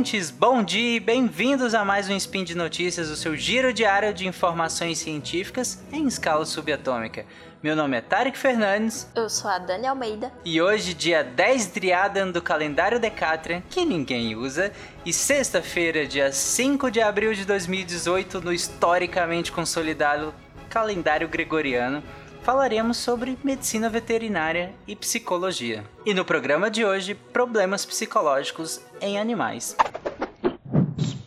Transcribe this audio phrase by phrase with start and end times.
[0.00, 4.14] ouvintes, bom dia e bem-vindos a mais um Spin de Notícias, o seu giro diário
[4.14, 7.26] de informações científicas em escala subatômica.
[7.62, 9.06] Meu nome é Tarek Fernandes.
[9.14, 10.32] Eu sou a Dani Almeida.
[10.42, 14.72] E hoje, dia 10 Driadan do calendário Decatrian, que ninguém usa,
[15.04, 20.32] e sexta-feira, dia 5 de abril de 2018, no historicamente consolidado
[20.70, 22.02] calendário gregoriano,
[22.42, 25.84] falaremos sobre medicina veterinária e psicologia.
[26.06, 29.76] E no programa de hoje, problemas psicológicos em animais.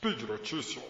[0.04, 0.84] Speed Notícias.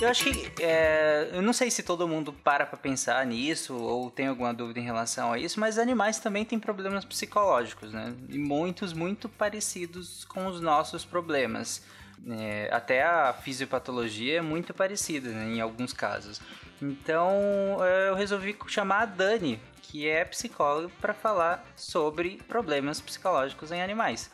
[0.00, 0.52] Eu acho que.
[0.60, 4.80] É, eu não sei se todo mundo para pra pensar nisso ou tem alguma dúvida
[4.80, 8.12] em relação a isso, mas animais também têm problemas psicológicos, né?
[8.28, 11.84] E muitos muito parecidos com os nossos problemas.
[12.28, 16.40] É, até a fisiopatologia é muito parecida né, em alguns casos.
[16.82, 23.70] Então é, eu resolvi chamar a Dani, que é psicóloga, para falar sobre problemas psicológicos
[23.70, 24.30] em animais.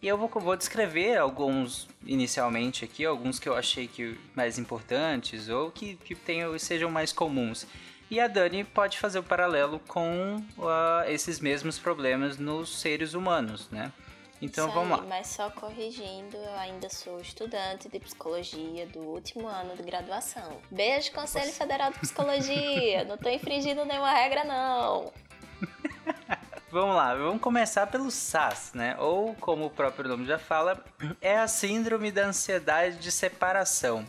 [0.00, 5.48] E eu vou, vou descrever alguns inicialmente aqui, alguns que eu achei que mais importantes
[5.48, 7.66] ou que, que tenham, sejam mais comuns.
[8.08, 13.68] E a Dani pode fazer o paralelo com uh, esses mesmos problemas nos seres humanos,
[13.70, 13.92] né?
[14.40, 15.06] Então Isso vamos aí, lá.
[15.06, 20.60] Mas só corrigindo, eu ainda sou estudante de psicologia do último ano de graduação.
[20.70, 21.58] Beijo, Conselho Nossa.
[21.58, 23.04] Federal de Psicologia.
[23.04, 25.12] não tô infringindo nenhuma regra, não.
[26.70, 28.94] Vamos lá, vamos começar pelo SAS, né?
[28.98, 30.84] Ou, como o próprio nome já fala,
[31.18, 34.04] é a Síndrome da Ansiedade de Separação.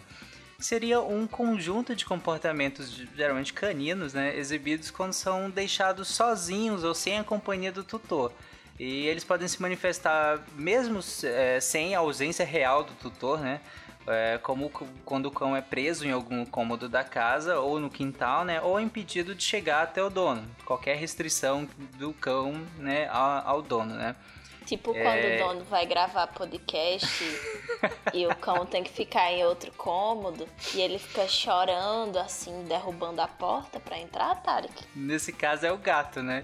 [0.60, 4.36] Seria um conjunto de comportamentos geralmente caninos, né?
[4.36, 8.34] Exibidos quando são deixados sozinhos ou sem a companhia do tutor.
[8.80, 13.60] E eles podem se manifestar mesmo é, sem a ausência real do tutor, né?
[14.10, 14.70] é, como
[15.06, 18.80] quando o cão é preso em algum cômodo da casa ou no quintal, né, ou
[18.80, 20.44] impedido de chegar até o dono.
[20.66, 21.68] Qualquer restrição
[21.98, 24.16] do cão, né, ao, ao dono, né.
[24.66, 25.04] Tipo é...
[25.04, 27.08] quando o dono vai gravar podcast
[28.14, 33.22] e o cão tem que ficar em outro cômodo e ele fica chorando assim, derrubando
[33.22, 34.84] a porta para entrar, Tarek?
[34.96, 36.44] Nesse caso é o gato, né?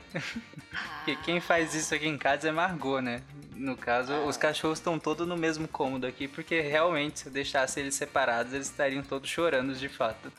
[0.98, 3.22] Porque quem faz isso aqui em casa é Margot, né?
[3.56, 4.26] No caso, ah.
[4.26, 8.54] os cachorros estão todos no mesmo cômodo aqui, porque realmente, se eu deixasse eles separados,
[8.54, 10.32] eles estariam todos chorando de fato.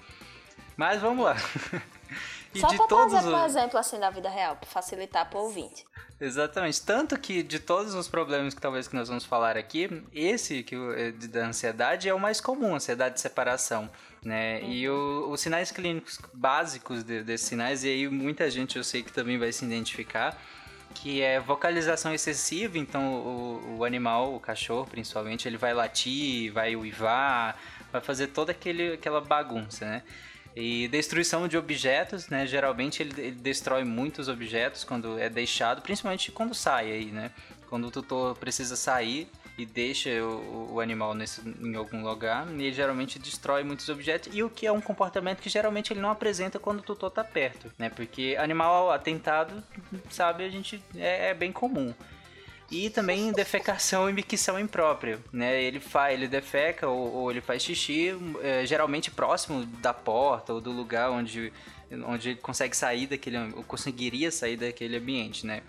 [0.76, 1.36] Mas vamos lá.
[2.56, 3.34] E Só todos trazer os...
[3.34, 5.84] um exemplo assim da vida real, para facilitar para o ouvinte.
[6.21, 6.81] Exatamente.
[6.83, 10.75] Tanto que de todos os problemas que talvez que nós vamos falar aqui, esse que
[10.97, 13.91] é da ansiedade é o mais comum, ansiedade de separação.
[14.25, 14.61] Né?
[14.61, 14.72] Uhum.
[14.72, 19.03] E o, os sinais clínicos básicos de, desses sinais, e aí muita gente eu sei
[19.03, 20.37] que também vai se identificar,
[20.94, 26.75] que é vocalização excessiva, então o, o animal, o cachorro principalmente, ele vai latir, vai
[26.75, 27.56] uivar,
[27.93, 30.03] vai fazer toda aquele, aquela bagunça, né?
[30.56, 32.47] E destruição de objetos, né?
[32.47, 37.31] Geralmente ele, ele, destrói muitos objetos quando é deixado, principalmente quando sai aí, né?
[37.69, 39.28] Quando o tutor precisa sair,
[39.59, 44.43] e deixa o, o animal nesse, em algum lugar, ele geralmente destrói muitos objetos, e
[44.43, 47.73] o que é um comportamento que geralmente ele não apresenta quando o tutor está perto,
[47.78, 47.88] né?
[47.88, 49.62] Porque animal atentado,
[50.11, 51.94] sabe, a gente é, é bem comum
[52.71, 55.62] e também defecação e micção imprópria, né?
[55.62, 58.10] Ele faz, ele defeca ou, ou ele faz xixi,
[58.43, 61.53] é, geralmente próximo da porta ou do lugar onde
[62.05, 65.62] onde ele consegue sair daquele, ou conseguiria sair daquele ambiente, né?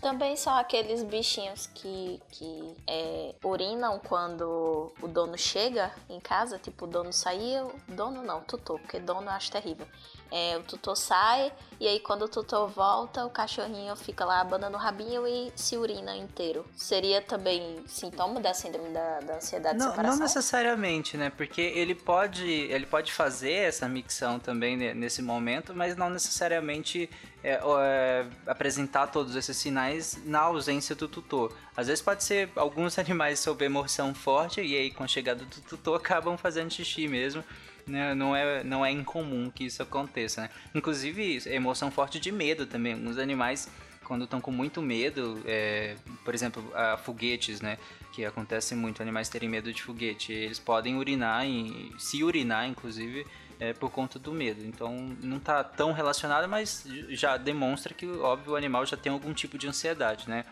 [0.00, 6.86] Também são aqueles bichinhos que, que é, urinam quando o dono chega em casa, tipo,
[6.86, 7.72] o dono saiu.
[7.86, 9.86] Dono não, tutor, porque dono eu acho terrível.
[10.34, 14.78] É, o tutor sai e aí quando o tutor volta, o cachorrinho fica lá abanando
[14.78, 16.64] o rabinho e se urina inteiro.
[16.74, 20.16] Seria também sintoma da síndrome da, da ansiedade não, de separação?
[20.16, 21.30] Não necessariamente, né?
[21.36, 27.10] Porque ele pode, ele pode fazer essa micção também nesse momento, mas não necessariamente
[27.44, 31.52] é, é, apresentar todos esses sinais na ausência do tutor.
[31.76, 35.60] Às vezes pode ser alguns animais sob emoção forte e aí com a chegada do
[35.60, 37.44] tutor acabam fazendo xixi mesmo
[37.86, 40.50] né, não, é, não é incomum que isso aconteça, né?
[40.74, 42.94] Inclusive, emoção forte de medo também.
[42.94, 43.68] Alguns animais,
[44.04, 47.78] quando estão com muito medo, é, por exemplo, a foguetes, né?
[48.12, 50.32] Que acontece muito, animais terem medo de foguete.
[50.32, 53.26] Eles podem urinar, e se urinar, inclusive,
[53.58, 54.64] é, por conta do medo.
[54.64, 59.32] Então, não está tão relacionado, mas já demonstra que, óbvio, o animal já tem algum
[59.32, 60.44] tipo de ansiedade, né?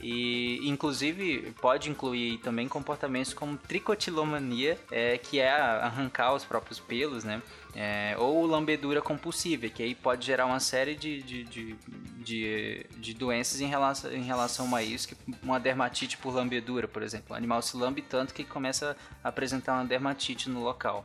[0.00, 7.24] E inclusive pode incluir também comportamentos como tricotilomania, é, que é arrancar os próprios pelos,
[7.24, 7.42] né?
[7.74, 11.76] É, ou lambedura compulsiva, que aí pode gerar uma série de, de, de,
[12.18, 17.02] de, de doenças em relação, em relação a isso, que uma dermatite por lambedura, por
[17.02, 17.34] exemplo.
[17.34, 21.04] O animal se lambe tanto que começa a apresentar uma dermatite no local.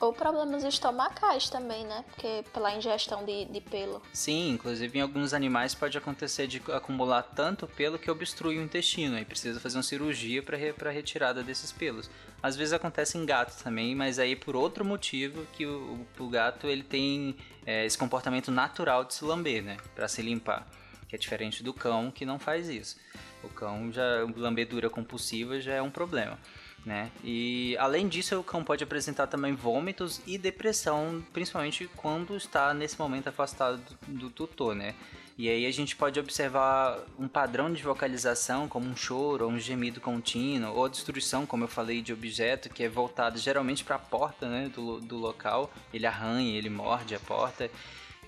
[0.00, 2.02] Ou problemas estomacais também, né?
[2.08, 4.00] Porque pela ingestão de, de pelo.
[4.14, 9.18] Sim, inclusive em alguns animais pode acontecer de acumular tanto pelo que obstrui o intestino
[9.18, 12.08] e precisa fazer uma cirurgia para re, retirada desses pelos.
[12.42, 16.66] Às vezes acontece em gatos também, mas aí por outro motivo que o, o gato
[16.66, 17.36] ele tem
[17.66, 19.76] é, esse comportamento natural de se lamber, né?
[19.94, 20.66] Para se limpar,
[21.08, 22.96] que é diferente do cão que não faz isso.
[23.42, 26.38] O cão já lambedura compulsiva já é um problema
[26.84, 27.10] né?
[27.22, 32.98] E além disso, o cão pode apresentar também vômitos e depressão, principalmente quando está nesse
[32.98, 34.94] momento afastado do, tutor, né?
[35.36, 39.58] E aí a gente pode observar um padrão de vocalização, como um choro, ou um
[39.58, 43.98] gemido contínuo, ou destruição, como eu falei, de objeto, que é voltado geralmente para a
[43.98, 45.72] porta né, do, do local.
[45.94, 47.70] Ele arranha, ele morde a porta.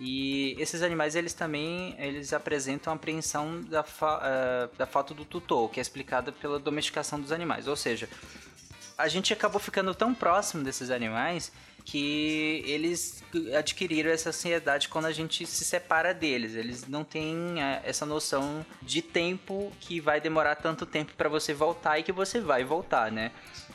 [0.04, 5.24] E esses animais, eles também eles apresentam a apreensão da, fa uh, da falta do
[5.24, 7.68] tutor, que é explicada pela domesticação dos animais.
[7.68, 8.08] Ou seja,
[8.98, 11.52] a gente acabou ficando tão próximo desses animais
[11.84, 13.22] que eles
[13.56, 16.56] adquiriram essa ansiedade quando a gente se separa deles.
[16.56, 21.54] Eles não têm é, essa noção de tempo que vai demorar tanto tempo para você
[21.54, 23.30] voltar e que você vai voltar, né?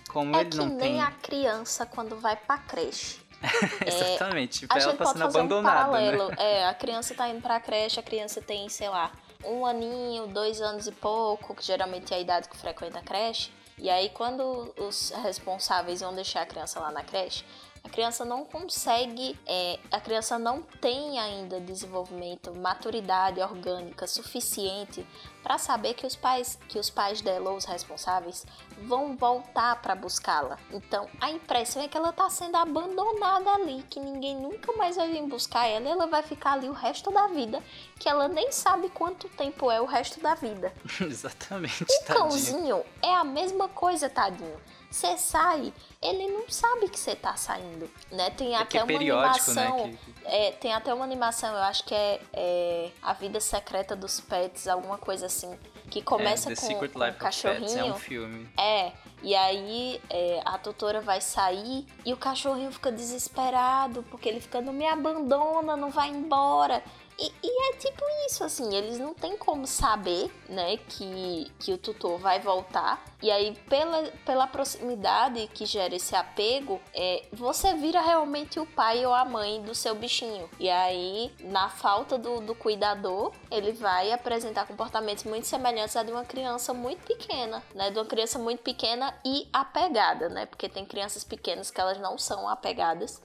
[0.10, 1.02] Como é ele que não nem tem...
[1.02, 3.27] a criança quando vai pra creche.
[3.86, 5.90] Exatamente, é, ela tá sendo abandonada.
[5.90, 6.12] Um né?
[6.12, 6.30] paralelo.
[6.30, 6.36] Né?
[6.40, 9.12] É, a criança tá indo pra creche, a criança tem, sei lá,
[9.46, 13.52] um aninho, dois anos e pouco, que geralmente é a idade que frequenta a creche.
[13.78, 17.46] E aí, quando os responsáveis vão deixar a criança lá na creche,
[17.88, 25.08] a criança não consegue, é, a criança não tem ainda desenvolvimento, maturidade orgânica suficiente
[25.42, 28.46] para saber que os pais, que os pais dela ou os responsáveis
[28.82, 30.60] vão voltar para buscá-la.
[30.70, 35.10] Então, a impressão é que ela está sendo abandonada ali, que ninguém nunca mais vai
[35.10, 37.64] vir buscar ela, e ela vai ficar ali o resto da vida,
[37.98, 40.74] que ela nem sabe quanto tempo é o resto da vida.
[41.00, 41.84] Exatamente.
[41.84, 44.60] O cãozinho é a mesma coisa, tadinho.
[44.90, 48.30] Você sai, ele não sabe que você tá saindo, né?
[48.30, 49.98] Tem é até é uma né, animação, né?
[50.06, 50.26] que...
[50.26, 54.68] é, tem até uma animação, eu acho que é, é, A Vida Secreta dos Pets,
[54.68, 55.58] alguma coisa assim,
[55.90, 57.62] que começa é, com, com um cachorrinho.
[57.62, 58.50] Pets é um filme.
[58.58, 60.02] É, e aí
[60.46, 65.76] a tutora vai sair e o cachorrinho fica desesperado porque ele fica, não me abandona,
[65.76, 66.82] não vai embora.
[67.20, 71.78] E, e, é tipo isso, assim, eles não têm como saber, né, que, que o
[71.78, 73.04] tutor vai voltar.
[73.24, 79.04] E aí, pela, pela proximidade que gera esse apego, é, você vira realmente o pai
[79.04, 80.48] ou a mãe do seu bichinho.
[80.60, 86.12] E aí, na falta do, do cuidador, ele vai apresentar comportamentos muito semelhantes a de
[86.12, 90.86] uma criança muito pequena, né, de uma criança muito pequena e apegada, né, porque tem
[90.86, 93.20] crianças pequenas que elas não são apegadas.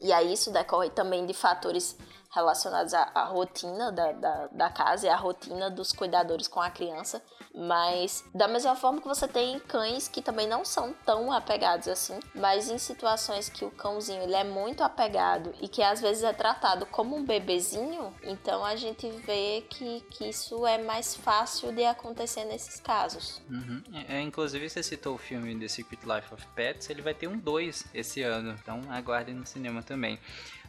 [0.00, 1.96] E aí isso decorre também de fatores
[2.34, 6.68] relacionados à, à rotina da, da, da, casa e à rotina dos cuidadores com a
[6.68, 7.22] criança.
[7.54, 12.18] Mas da mesma forma que você tem cães que também não são tão apegados assim,
[12.34, 16.32] mas em situações que o cãozinho ele é muito apegado e que às vezes é
[16.32, 21.84] tratado como um bebezinho, então a gente vê que, que isso é mais fácil de
[21.84, 23.40] acontecer nesses casos.
[23.48, 23.82] Uhum.
[24.08, 27.38] É, inclusive você citou o filme The Secret Life of Pets, ele vai ter um
[27.38, 30.18] 2 esse ano, então aguardem no cinema também.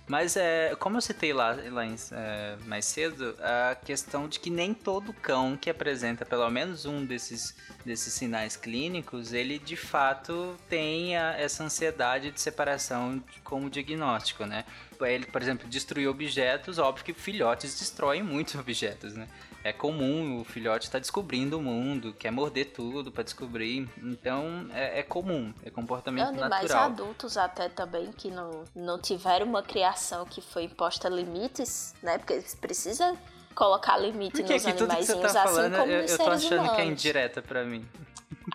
[0.07, 4.51] Mas é, como eu citei lá, lá em, é, mais cedo, a questão de que
[4.51, 10.55] nem todo cão que apresenta pelo menos um desses, desses sinais clínicos, ele de fato
[10.69, 14.63] tem essa ansiedade de separação como diagnóstico, né?
[15.01, 19.27] Ele, por exemplo, destruir objetos, óbvio que filhotes destroem muitos objetos, né?
[19.65, 23.89] É comum o filhote estar tá descobrindo o mundo, quer morder tudo para descobrir.
[23.97, 26.83] Então é, é, comum, é comportamento Animais natural.
[26.83, 32.19] Animais adultos até também que não, não tiveram uma criação que foi imposta limites, né?
[32.19, 33.17] Porque precisa
[33.55, 36.75] colocar limite nos que animaizinhos, tá assim falando, como eu, nos eu tô achando humanos.
[36.75, 37.83] que é indireta para mim.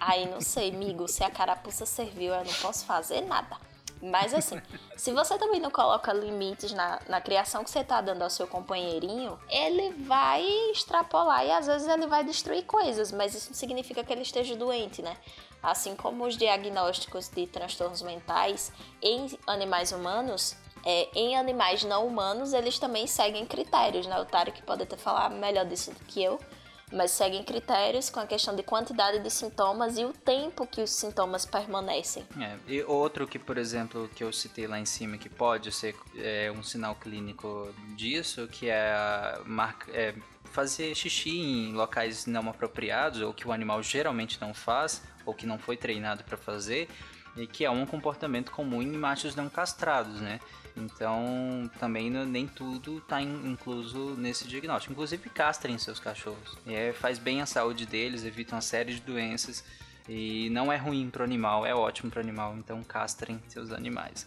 [0.00, 3.57] Aí não sei, amigo, se a carapuça serviu, eu não posso fazer nada.
[4.02, 4.61] Mas assim,
[4.97, 8.47] se você também não coloca limites na, na criação que você tá dando ao seu
[8.47, 10.42] companheirinho, ele vai
[10.73, 14.57] extrapolar e às vezes ele vai destruir coisas, mas isso não significa que ele esteja
[14.57, 15.16] doente, né?
[15.62, 22.54] Assim como os diagnósticos de transtornos mentais em animais humanos, é, em animais não humanos,
[22.54, 24.19] eles também seguem critérios, né?
[24.19, 26.38] O Tarek pode até falar melhor disso do que eu,
[26.92, 30.90] mas seguem critérios com a questão de quantidade de sintomas e o tempo que os
[30.90, 32.26] sintomas permanecem.
[32.40, 35.94] É, e outro que, por exemplo, que eu citei lá em cima, que pode ser
[36.16, 43.20] é, um sinal clínico disso, que é, marca, é fazer xixi em locais não apropriados,
[43.20, 46.88] ou que o animal geralmente não faz, ou que não foi treinado para fazer,
[47.53, 50.41] que é um comportamento comum em machos não castrados, né?
[50.77, 54.93] Então, também nem tudo está incluso nesse diagnóstico.
[54.93, 56.57] Inclusive, castrem seus cachorros.
[56.67, 59.65] É, faz bem à saúde deles, evita uma série de doenças.
[60.09, 62.57] E não é ruim para o animal, é ótimo para o animal.
[62.57, 64.27] Então, castrem seus animais.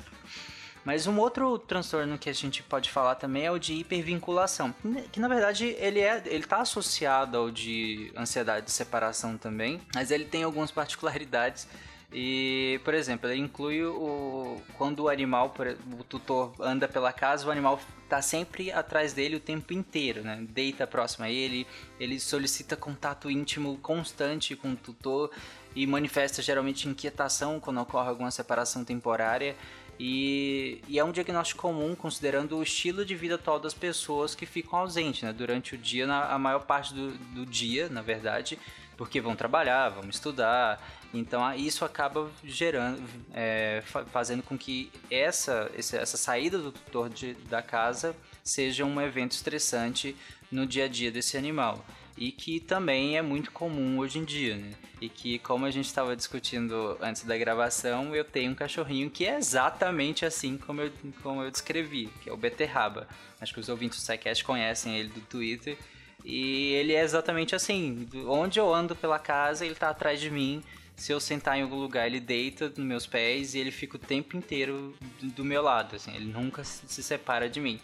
[0.86, 4.76] Mas um outro transtorno que a gente pode falar também é o de hipervinculação,
[5.14, 10.12] que na verdade ele é, ele tá associado ao de ansiedade de separação também, mas
[10.12, 11.70] ele tem algumas particularidades
[12.14, 15.52] e, por exemplo, ele inclui o quando o animal,
[16.00, 20.46] o tutor anda pela casa, o animal está sempre atrás dele o tempo inteiro, né?
[20.48, 21.66] Deita próximo a ele,
[22.00, 25.32] ele solicita contato íntimo constante com o tutor
[25.76, 29.56] e manifesta geralmente inquietação quando ocorre alguma separação temporária.
[30.00, 34.46] E, e, é um diagnóstico comum considerando o estilo de vida atual das pessoas que
[34.46, 35.32] ficam ausentes né?
[35.32, 38.58] durante o dia, na, a maior parte do, do dia, na verdade,
[38.98, 40.80] porque vão trabalhar, vão estudar.
[41.14, 43.04] Então isso acaba gerando,
[43.34, 49.34] é, fazendo com que essa, essa saída do tutor de, da casa seja um evento
[49.34, 50.16] estressante
[50.52, 51.86] no dia a dia desse animal
[52.18, 54.72] e que também é muito comum hoje em dia, né?
[55.02, 59.26] E que, como a gente estava discutindo antes da gravação, eu tenho um cachorrinho que
[59.26, 60.92] é exatamente assim como eu,
[61.22, 63.08] como eu descrevi, que é o Beterraba.
[63.42, 65.78] Acho que os ouvintes do SciCast conhecem ele do Twitter.
[66.24, 68.08] E ele é exatamente assim.
[68.28, 70.64] Onde eu ando pela casa, ele está atrás de mim.
[70.96, 74.00] Se eu sentar em algum lugar, ele deita nos meus pés e ele fica o
[74.00, 75.96] tempo inteiro do, meu lado.
[75.96, 77.80] Assim, ele nunca se separa de mim.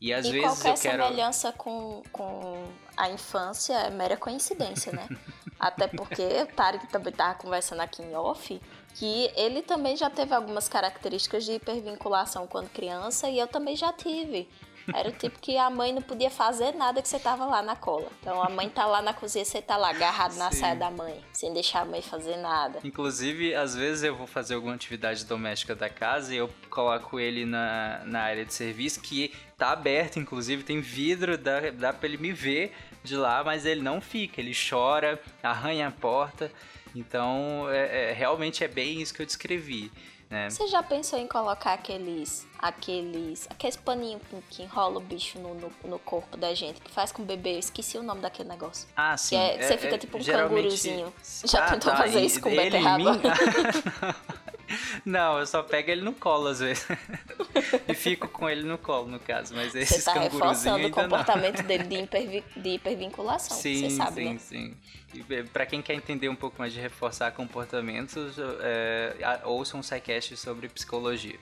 [0.00, 1.02] E às e vezes qualquer eu quero.
[1.04, 5.08] semelhança com, com a infância é mera coincidência, né?
[5.58, 8.60] Até porque o Tarek também estava conversando aqui em off
[8.94, 13.92] que ele também já teve algumas características de hipervinculação quando criança e eu também já
[13.92, 14.48] tive.
[14.94, 17.76] Era o tipo que a mãe não podia fazer nada que você tava lá na
[17.76, 18.08] cola.
[18.20, 20.58] Então a mãe tá lá na cozinha, você tá lá agarrado na Sim.
[20.58, 22.80] saia da mãe, sem deixar a mãe fazer nada.
[22.84, 27.44] Inclusive, às vezes eu vou fazer alguma atividade doméstica da casa e eu coloco ele
[27.44, 32.18] na, na área de serviço que tá aberto, inclusive tem vidro, dá, dá pra ele
[32.18, 36.50] me ver de lá, mas ele não fica, ele chora, arranha a porta.
[36.94, 39.90] Então, é, é, realmente é bem isso que eu descrevi.
[40.30, 40.50] Né?
[40.50, 42.46] Você já pensou em colocar aqueles.
[42.58, 43.46] aqueles.
[43.50, 44.20] aqueles paninhos
[44.50, 47.54] que enrola o bicho no, no, no, corpo da gente, que faz com o bebê?
[47.54, 48.86] Eu esqueci o nome daquele negócio.
[48.94, 49.36] Ah, sim.
[49.36, 50.56] É, é, você fica é, tipo um geralmente...
[50.56, 51.14] canguruzinho.
[51.44, 51.96] Já ah, tentou tá.
[51.96, 53.20] fazer isso com o beterraba?
[55.04, 56.86] Não, eu só pego ele no colo às vezes.
[57.88, 59.54] e fico com ele no colo, no caso.
[59.54, 64.22] Mas esses Você tá reforçando o comportamento dele de, hipervi de hipervinculação, sim, você sabe,
[64.22, 64.38] sim, né?
[64.38, 64.76] Sim,
[65.12, 65.44] sim.
[65.52, 70.68] Para quem quer entender um pouco mais de reforçar comportamentos, é, ouçam um sidecast sobre
[70.68, 71.38] psicologia.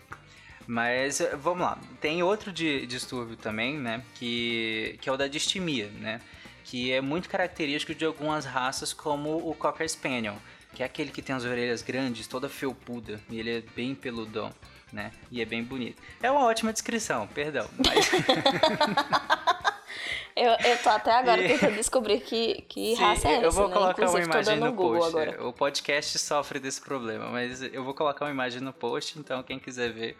[0.66, 4.02] Mas vamos lá, tem outro de, distúrbio também, né?
[4.14, 6.20] Que, que é o da distimia, né?
[6.64, 10.36] Que é muito característico de algumas raças, como o Cocker Spaniel
[10.76, 14.52] que é aquele que tem as orelhas grandes, toda felpuda, e ele é bem peludão,
[14.92, 15.10] né?
[15.30, 16.02] E é bem bonito.
[16.22, 18.10] É uma ótima descrição, perdão, mas...
[20.36, 21.48] eu, eu tô até agora e...
[21.48, 23.74] tentando descobrir que, que Sim, raça é essa, Eu vou né?
[23.74, 25.08] colocar Inclusive, uma imagem no post.
[25.08, 25.48] Agora.
[25.48, 29.58] O podcast sofre desse problema, mas eu vou colocar uma imagem no post, então quem
[29.58, 30.18] quiser ver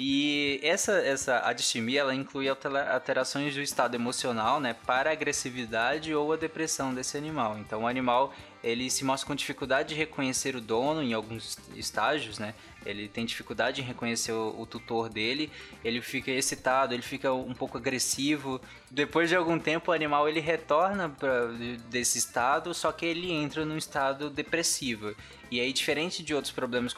[0.00, 6.32] e essa, essa adistimia, ela inclui alterações do estado emocional, né, para a agressividade ou
[6.32, 7.58] a depressão desse animal.
[7.58, 12.38] Então, o animal, ele se mostra com dificuldade de reconhecer o dono em alguns estágios,
[12.38, 12.54] né?
[12.86, 15.50] Ele tem dificuldade em reconhecer o, o, tutor dele,
[15.84, 18.60] ele fica excitado, ele fica um pouco agressivo.
[18.88, 21.46] Depois de algum tempo, o animal ele retorna pra,
[21.90, 25.12] desse estado, só que ele entra num estado depressivo.
[25.50, 26.94] E aí, diferente de outros problemas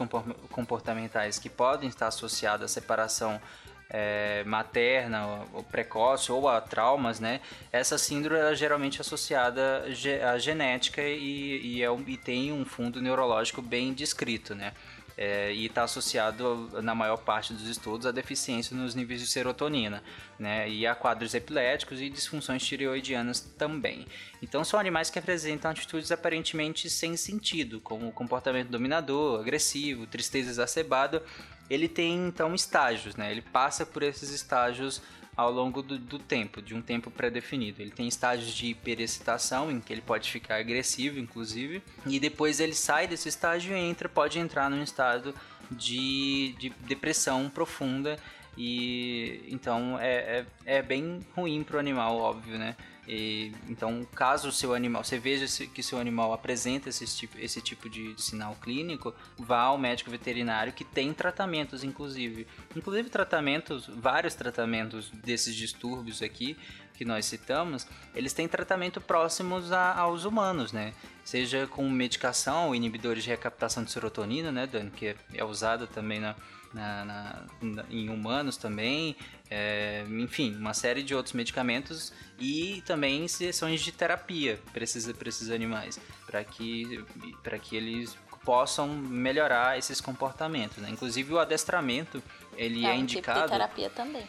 [0.50, 3.40] comportamentais que podem estar associados à separação
[3.90, 7.40] é, materna ou precoce ou a traumas, né?
[7.72, 9.84] Essa síndrome é geralmente associada
[10.32, 14.72] à genética e, e, é, e tem um fundo neurológico bem descrito, né?
[15.20, 20.02] É, e está associado, na maior parte dos estudos, à deficiência nos níveis de serotonina,
[20.38, 24.06] né, e a quadros epiléticos e disfunções tireoidianas também.
[24.40, 31.22] Então, são animais que apresentam atitudes aparentemente sem sentido, como comportamento dominador, agressivo, tristeza exacerbada.
[31.68, 35.02] Ele tem, então, estágios, né, ele passa por esses estágios
[35.40, 37.80] ao longo do, do, tempo, de um tempo pré-definido.
[37.80, 42.74] Ele tem estágios de hiperexcitação, em que ele pode ficar agressivo, inclusive, e depois ele
[42.74, 45.34] sai desse estágio e entra, pode entrar num estado
[45.70, 48.18] de, de depressão profunda.
[48.54, 52.76] E então é, é, é bem ruim para o animal, óbvio, né?
[53.12, 57.60] E, então, caso o seu animal, você veja que seu animal apresenta esse tipo, esse
[57.60, 62.46] tipo de, sinal clínico, vá ao médico veterinário que tem tratamentos, inclusive.
[62.76, 66.56] Inclusive tratamentos, vários tratamentos desses distúrbios aqui
[66.94, 70.94] que nós citamos, eles têm tratamento próximos a, aos humanos, né?
[71.24, 76.20] Seja com medicação, inibidores de recaptação de serotonina, né, Dani, que é, é usada também
[76.20, 76.36] na,
[76.72, 77.04] na,
[77.60, 79.16] na, em humanos também,
[79.50, 85.50] é, enfim, uma série de outros medicamentos e também sessões de terapia para esses, esses
[85.50, 87.04] animais, para que,
[87.62, 90.78] que eles possam melhorar esses comportamentos.
[90.78, 90.90] Né?
[90.90, 92.22] Inclusive o adestramento
[92.56, 93.40] ele é, é um indicado.
[93.40, 94.26] Tipo de terapia também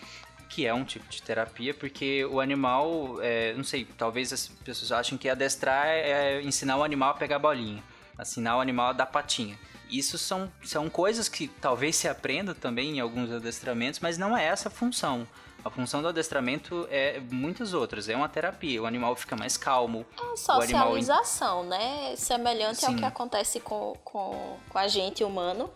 [0.50, 4.92] que é um tipo de terapia, porque o animal, é, não sei, talvez as pessoas
[4.92, 7.82] achem que adestrar é ensinar o animal a pegar a bolinha,
[8.20, 9.58] ensinar o animal a dar patinha.
[9.92, 14.46] Isso são, são coisas que talvez se aprenda também em alguns adestramentos, mas não é
[14.46, 15.28] essa a função.
[15.64, 18.82] A função do adestramento é muitas outras, é uma terapia.
[18.82, 20.06] O animal fica mais calmo.
[20.18, 21.80] É socialização, animal...
[21.80, 22.16] né?
[22.16, 22.88] Semelhante Sim.
[22.88, 25.70] ao que acontece com, com, com a gente humano.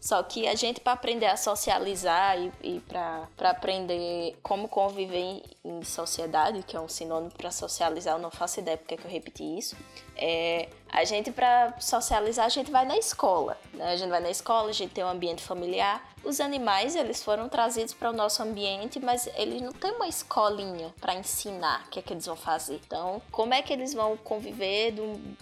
[0.00, 5.42] Só que a gente, para aprender a socializar e, e para aprender como conviver em,
[5.64, 9.10] em, sociedade, que é um sinônimo para socializar, eu não faço ideia porque que eu
[9.10, 9.76] repeti isso,
[10.16, 13.58] é, a gente, para socializar, a gente vai na escola.
[13.74, 13.92] Né?
[13.92, 16.02] A gente vai na escola, a gente tem um ambiente familiar.
[16.24, 20.92] Os animais, eles foram trazidos para o nosso ambiente, mas eles não têm uma escolinha
[21.00, 22.80] para ensinar o que é que eles vão fazer.
[22.86, 24.94] Então, como é que eles vão conviver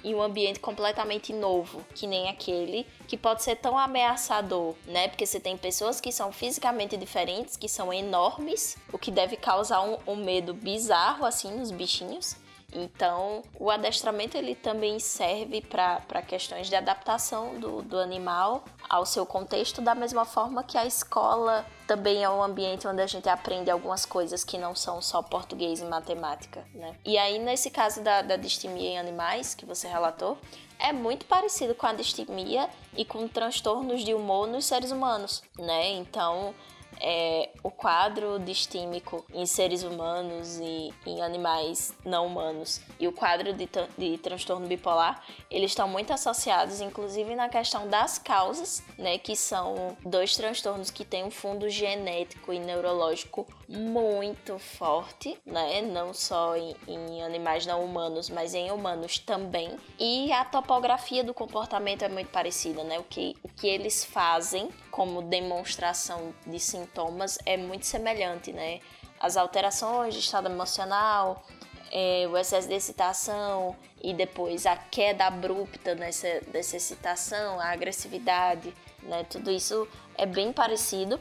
[0.04, 5.08] em um ambiente completamente novo, que nem aquele, que pode ser tão ameaçador, né?
[5.08, 9.80] Porque você tem pessoas que são fisicamente diferentes, que são enormes, o que deve causar
[9.80, 12.36] um, um medo bizarro, assim, nos bichinhos.
[12.76, 19.24] Então, o adestramento ele também serve para questões de adaptação do, do animal ao seu
[19.24, 23.70] contexto, da mesma forma que a escola também é um ambiente onde a gente aprende
[23.70, 26.94] algumas coisas que não são só português e matemática, né?
[27.04, 30.36] E aí, nesse caso da, da distimia em animais, que você relatou,
[30.78, 35.92] é muito parecido com a distimia e com transtornos de humor nos seres humanos, né?
[35.92, 36.54] Então,
[37.00, 43.52] é, o quadro distímico em seres humanos e em animais não humanos e o quadro
[43.52, 49.36] de, de transtorno bipolar, eles estão muito associados, inclusive na questão das causas, né, que
[49.36, 56.56] são dois transtornos que têm um fundo genético e neurológico muito forte, né, não só
[56.56, 59.76] em, em animais não humanos, mas em humanos também.
[59.98, 64.70] E a topografia do comportamento é muito parecida, né, o que, o que eles fazem
[64.90, 68.80] como demonstração de sintomas é muito semelhante, né?
[69.18, 71.42] As alterações de estado emocional,
[71.90, 78.72] é, o excesso de excitação e depois a queda abrupta nessa, dessa excitação, a agressividade,
[79.02, 79.24] né?
[79.24, 81.18] Tudo isso é bem parecido.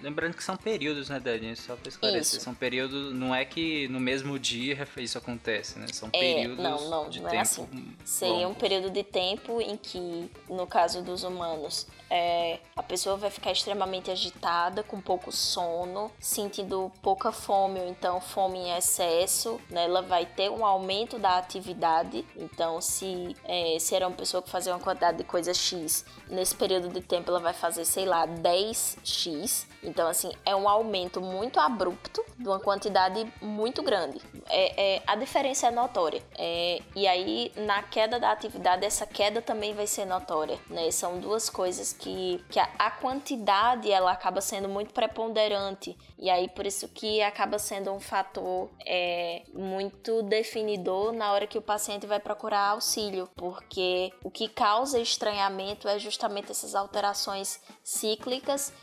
[0.00, 1.54] Lembrando que são períodos, né, Dani?
[1.56, 2.20] Só pra esclarecer.
[2.20, 2.40] Isso.
[2.40, 5.86] São períodos, não é que no mesmo dia isso acontece, né?
[5.92, 7.38] São é, períodos não, não, de não tempo.
[7.38, 7.96] É assim.
[8.04, 13.30] Seria um período de tempo em que, no caso dos humanos, é, a pessoa vai
[13.30, 19.84] ficar extremamente agitada, com pouco sono, sentindo pouca fome ou então fome em excesso, né?
[19.84, 22.24] Ela vai ter um aumento da atividade.
[22.36, 26.54] Então, se, é, se era uma pessoa que fazia uma quantidade de coisa X, nesse
[26.54, 29.66] período de tempo ela vai fazer, sei lá, 10x.
[29.82, 34.20] Então, assim, é um aumento muito abrupto de uma quantidade muito grande.
[34.46, 36.22] É, é a diferença é notória.
[36.36, 40.58] É, e aí, na queda da atividade, essa queda também vai ser notória.
[40.68, 40.90] Né?
[40.90, 45.96] São duas coisas que, que a, a quantidade ela acaba sendo muito preponderante.
[46.18, 51.58] E aí, por isso que acaba sendo um fator é, muito definidor na hora que
[51.58, 53.28] o paciente vai procurar auxílio.
[53.36, 57.60] Porque o que causa estranhamento é justamente essas alterações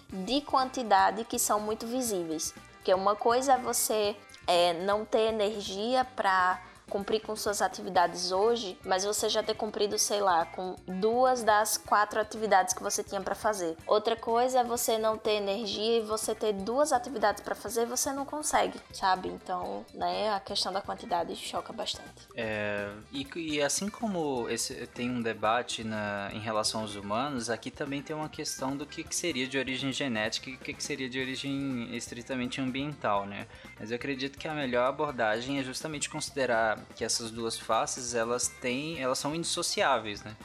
[0.10, 2.54] de quantidade que são muito visíveis.
[2.76, 4.16] Porque uma coisa é você
[4.48, 9.98] é, não ter energia para cumprir com suas atividades hoje, mas você já ter cumprido,
[9.98, 13.76] sei lá, com duas das quatro atividades que você tinha para fazer.
[13.88, 18.12] Outra coisa é você não ter energia e você ter duas atividades para fazer você
[18.12, 19.30] não consegue, sabe?
[19.30, 22.28] Então, né, a questão da quantidade choca bastante.
[22.36, 27.72] É, e, e assim como esse, tem um debate na, em relação aos humanos, aqui
[27.72, 30.84] também tem uma questão do que, que seria de origem genética e o que, que
[30.84, 33.48] seria de origem estritamente ambiental, né?
[33.80, 38.48] Mas eu acredito que a melhor abordagem é justamente considerar que essas duas faces elas
[38.48, 40.36] têm, elas são indissociáveis, né?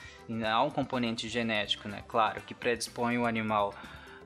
[0.49, 2.03] Há um componente genético, né?
[2.07, 3.75] Claro, que predispõe o animal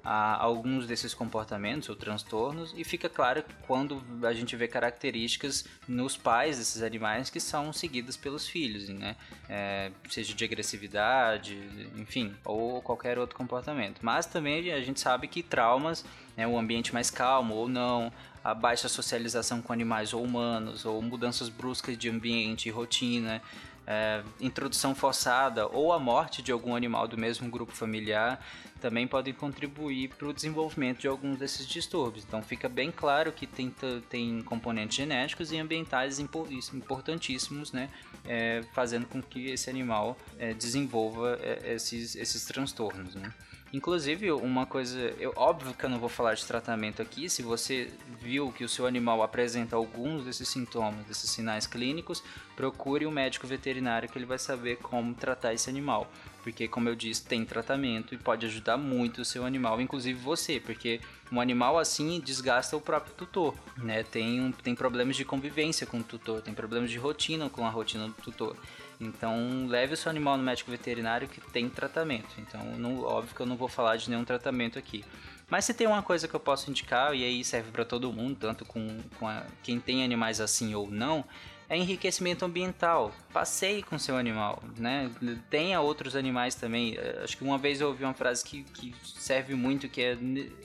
[0.05, 6.17] a alguns desses comportamentos ou transtornos e fica claro quando a gente vê características nos
[6.17, 9.17] pais desses animais que são seguidas pelos filhos, né?
[9.49, 11.59] É, seja de agressividade,
[11.97, 14.01] enfim, ou qualquer outro comportamento.
[14.03, 16.05] Mas também a gente sabe que traumas,
[16.37, 18.13] né, ambiente mais calmo ou não,
[18.43, 23.41] a baixa socialização com animais ou humanos, ou mudanças bruscas de ambiente e rotina,
[23.87, 28.41] é, introdução forçada ou a morte de algum animal do mesmo grupo familiar
[28.81, 32.25] também podem contribuir para o desenvolvimento de alguns desses distúrbios.
[32.27, 33.75] Então fica bem claro que tem,
[34.11, 37.89] tem componentes genéticos e ambientais importantíssimos, né,
[38.27, 43.15] é, fazendo com que esse animal é, desenvolva é, esses, esses transtornos.
[43.15, 43.33] Né.
[43.75, 47.91] Inclusive, uma coisa, eu, óbvio que eu não vou falar de tratamento aqui, se você
[48.21, 52.23] viu que o seu animal apresenta alguns desses sintomas, desses sinais clínicos,
[52.55, 56.09] procure um médico veterinário que ele vai saber como tratar esse animal.
[56.45, 60.61] porque como eu disse, tem tratamento e pode ajudar muito o seu animal, inclusive você,
[60.61, 61.01] porque
[61.33, 64.03] um animal assim desgasta o próprio tutor, né?
[64.03, 68.09] Tem, tem problemas de convivência com o tutor, tem problemas de rotina com a rotina
[68.09, 68.55] do tutor.
[69.01, 72.35] Então, leve o seu animal no médico veterinário que tem tratamento.
[72.39, 75.05] Então, não, óbvio que eu não vou falar de nenhum tratamento aqui.
[75.49, 78.37] Mas se tem uma coisa que eu posso indicar, e aí serve para todo mundo,
[78.41, 81.25] tanto com, com a, quem tem animais assim ou não,
[81.69, 83.13] é enriquecimento ambiental.
[83.33, 85.11] Passeie com seu animal, né?
[85.51, 86.97] Tenha outros animais também.
[86.97, 90.19] É, acho que uma vez eu ouvi uma frase que, que serve muito, que é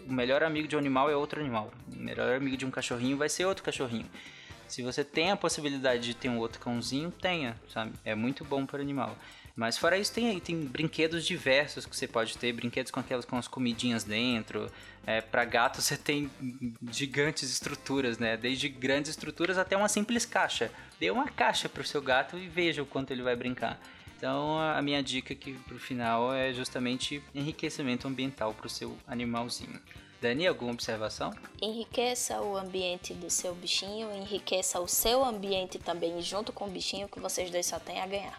[0.08, 1.72] o melhor amigo de um animal é outro animal.
[1.92, 4.10] O melhor amigo de um cachorrinho vai ser outro cachorrinho.
[4.70, 7.92] Se você tem a possibilidade de ter um outro cãozinho, tenha, sabe?
[8.06, 9.18] É muito bom para o animal.
[9.56, 13.26] Mas fora isso, tem aí, tem brinquedos diversos que você pode ter, brinquedos com aquelas
[13.26, 14.72] com as comidinhas dentro.
[15.06, 16.30] É, para gato você tem
[16.92, 18.38] gigantes estruturas, né?
[18.38, 20.72] Desde grandes estruturas até uma simples caixa.
[21.00, 23.82] Dê uma caixa para o seu gato e veja o quanto ele vai brincar.
[24.16, 29.80] Então a minha dica aqui pro final é justamente enriquecimento ambiental para o seu animalzinho.
[30.22, 31.34] Dani, alguma observação?
[31.62, 37.08] Enriqueça o ambiente do seu bichinho, enriqueça o seu ambiente também junto com o bichinho
[37.08, 38.38] que vocês dois só têm a ganhar.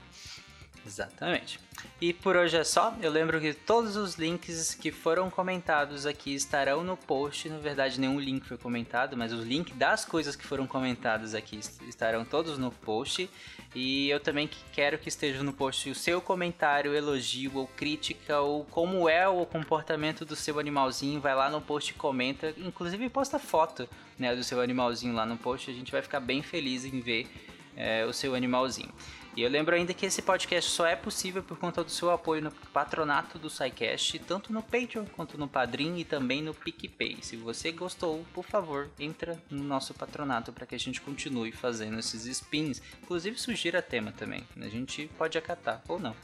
[0.90, 1.60] Exatamente.
[2.00, 2.92] E por hoje é só.
[3.00, 7.48] Eu lembro que todos os links que foram comentados aqui estarão no post.
[7.48, 11.60] Na verdade, nenhum link foi comentado, mas os links das coisas que foram comentadas aqui
[11.86, 13.30] estarão todos no post.
[13.72, 18.64] E eu também quero que esteja no post o seu comentário, elogio ou crítica, ou
[18.64, 21.20] como é o comportamento do seu animalzinho.
[21.20, 22.52] Vai lá no post e comenta.
[22.58, 25.70] Inclusive, posta foto né, do seu animalzinho lá no post.
[25.70, 27.30] A gente vai ficar bem feliz em ver
[27.76, 28.92] é, o seu animalzinho.
[29.36, 32.42] E eu lembro ainda que esse podcast só é possível por conta do seu apoio
[32.42, 37.18] no patronato do SciCast, tanto no Patreon quanto no Padrim e também no PicPay.
[37.22, 41.98] Se você gostou, por favor, entra no nosso patronato para que a gente continue fazendo
[41.98, 42.82] esses spins.
[43.02, 46.14] Inclusive sugira tema também, a gente pode acatar ou não.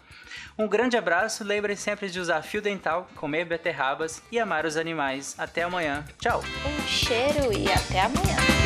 [0.58, 5.34] Um grande abraço, lembrem sempre de usar fio dental, comer beterrabas e amar os animais.
[5.38, 6.42] Até amanhã, tchau!
[6.66, 8.65] Um cheiro e até amanhã!